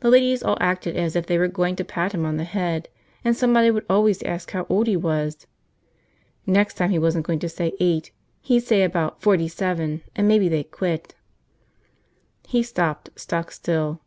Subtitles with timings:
[0.00, 2.88] The ladies all acted as if they were going to pat him on the head,
[3.24, 5.46] and somebody would always ask how old he was.
[6.44, 8.10] Next time he wasn't going to say eight,
[8.40, 11.14] he'd say about forty seven and maybe they'd quit....
[12.48, 14.00] He stopped, stock still.